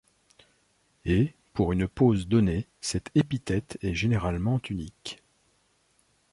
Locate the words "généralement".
3.93-4.59